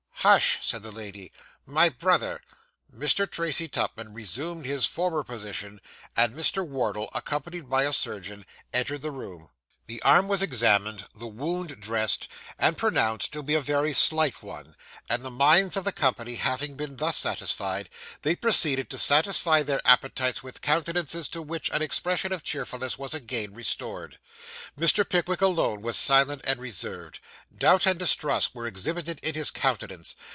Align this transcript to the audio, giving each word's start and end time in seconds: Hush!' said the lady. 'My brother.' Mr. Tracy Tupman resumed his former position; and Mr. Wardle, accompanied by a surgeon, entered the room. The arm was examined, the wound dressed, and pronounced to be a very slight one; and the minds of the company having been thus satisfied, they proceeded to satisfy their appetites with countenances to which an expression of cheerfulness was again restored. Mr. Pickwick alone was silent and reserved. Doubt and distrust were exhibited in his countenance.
Hush!' 0.23 0.59
said 0.61 0.83
the 0.83 0.91
lady. 0.91 1.31
'My 1.65 1.89
brother.' 1.89 2.43
Mr. 2.95 3.27
Tracy 3.27 3.67
Tupman 3.67 4.13
resumed 4.13 4.65
his 4.67 4.85
former 4.85 5.23
position; 5.23 5.81
and 6.15 6.35
Mr. 6.35 6.63
Wardle, 6.63 7.09
accompanied 7.15 7.67
by 7.71 7.85
a 7.85 7.91
surgeon, 7.93 8.45
entered 8.71 9.01
the 9.01 9.09
room. 9.09 9.49
The 9.87 9.99
arm 10.03 10.29
was 10.29 10.41
examined, 10.43 11.05
the 11.13 11.27
wound 11.27 11.81
dressed, 11.81 12.29
and 12.57 12.77
pronounced 12.77 13.33
to 13.33 13.43
be 13.43 13.55
a 13.55 13.59
very 13.61 13.91
slight 13.91 14.41
one; 14.41 14.77
and 15.09 15.21
the 15.23 15.31
minds 15.31 15.75
of 15.75 15.83
the 15.83 15.91
company 15.91 16.35
having 16.35 16.75
been 16.75 16.95
thus 16.95 17.17
satisfied, 17.17 17.89
they 18.21 18.35
proceeded 18.37 18.89
to 18.91 18.97
satisfy 18.97 19.63
their 19.63 19.85
appetites 19.85 20.43
with 20.43 20.61
countenances 20.61 21.27
to 21.29 21.41
which 21.41 21.69
an 21.71 21.81
expression 21.81 22.31
of 22.31 22.43
cheerfulness 22.43 22.97
was 22.97 23.13
again 23.13 23.53
restored. 23.53 24.17
Mr. 24.79 25.07
Pickwick 25.07 25.41
alone 25.41 25.81
was 25.81 25.97
silent 25.97 26.41
and 26.45 26.59
reserved. 26.61 27.19
Doubt 27.53 27.85
and 27.85 27.99
distrust 27.99 28.55
were 28.55 28.67
exhibited 28.67 29.19
in 29.23 29.33
his 29.33 29.51
countenance. 29.51 30.15